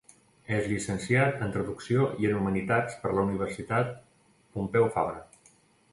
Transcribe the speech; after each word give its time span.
És 0.59 0.69
llicenciat 0.71 1.43
en 1.47 1.51
Traducció 1.57 2.07
i 2.23 2.27
en 2.29 2.39
Humanitats 2.39 2.97
per 3.03 3.15
la 3.19 3.27
Universitat 3.27 3.95
Pompeu 4.57 4.93
Fabra. 4.97 5.25